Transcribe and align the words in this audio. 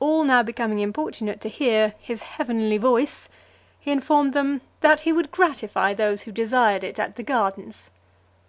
All 0.00 0.24
now 0.24 0.42
becoming 0.42 0.80
importunate 0.80 1.40
to 1.42 1.48
hear 1.48 1.94
"his 2.00 2.22
heavenly 2.22 2.78
voice," 2.78 3.28
he 3.78 3.92
informed 3.92 4.32
them, 4.34 4.60
"that 4.80 5.02
he 5.02 5.12
would 5.12 5.30
gratify 5.30 5.94
those 5.94 6.22
who 6.22 6.32
desired 6.32 6.82
it 6.82 6.98
at 6.98 7.14
the 7.14 7.22
gardens." 7.22 7.88